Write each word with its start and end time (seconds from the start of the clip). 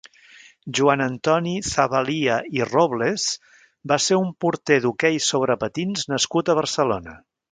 Joan 0.77 1.01
Antoni 1.03 1.51
Zabalia 1.71 2.37
i 2.59 2.63
Robles 2.69 3.27
va 3.93 3.99
ser 4.07 4.19
un 4.23 4.33
porter 4.45 4.81
d'hoquei 4.87 5.21
sobre 5.29 5.61
patins 5.65 6.09
nascut 6.17 6.49
a 6.55 6.59
Barcelona. 6.63 7.17